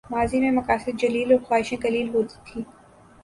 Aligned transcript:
ماضی 0.11 0.39
میں 0.39 0.51
مقاصد 0.51 0.99
جلیل 0.99 1.31
اور 1.31 1.39
خواہشیں 1.43 1.77
قلیل 1.81 2.09
ہوتی 2.09 2.37
تھیں۔ 2.45 2.63